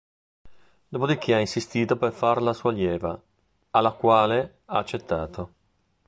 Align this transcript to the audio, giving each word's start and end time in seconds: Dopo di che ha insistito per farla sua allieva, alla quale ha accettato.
Dopo 0.87 1.05
di 1.05 1.15
che 1.19 1.35
ha 1.35 1.39
insistito 1.39 1.95
per 1.95 2.11
farla 2.11 2.53
sua 2.53 2.71
allieva, 2.71 3.21
alla 3.69 3.91
quale 3.91 4.61
ha 4.65 4.79
accettato. 4.79 5.53